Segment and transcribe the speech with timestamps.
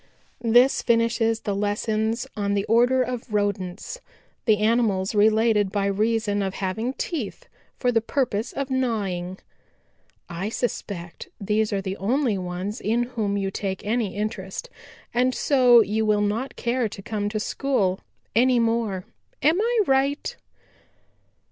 [0.43, 4.01] "This finishes the lessons on the order of Rodents,
[4.45, 9.37] the animals related by reason of having teeth for the purpose of gnawing.
[10.27, 14.71] I suspect these are the only ones in whom you take any interest,
[15.13, 17.99] and so you will not care to come to school
[18.35, 19.05] any more.
[19.43, 20.35] Am I right?"